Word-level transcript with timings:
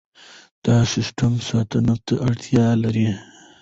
دا 0.65 0.77
سیستم 0.93 1.33
ساتنې 1.49 1.95
ته 2.05 2.13
اړتیا 2.27 2.67
لري. 2.83 3.09